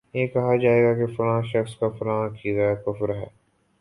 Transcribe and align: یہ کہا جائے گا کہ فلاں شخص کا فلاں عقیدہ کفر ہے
یہ 0.13 0.27
کہا 0.27 0.55
جائے 0.55 0.83
گا 0.83 0.93
کہ 0.95 1.05
فلاں 1.15 1.41
شخص 1.43 1.75
کا 1.79 1.89
فلاں 1.89 2.19
عقیدہ 2.25 2.73
کفر 2.85 3.15
ہے 3.15 3.25